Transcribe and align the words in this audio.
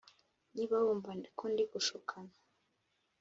Niba 0.55 0.75
wumva 0.83 1.09
ko 1.37 1.43
ndi 1.51 1.63
gushukana 1.71 2.33